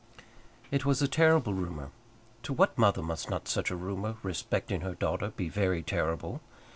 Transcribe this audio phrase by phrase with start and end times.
[0.71, 1.91] It was a terrible rumour.
[2.41, 6.41] To what mother must not such a rumour respecting her daughter be very terrible?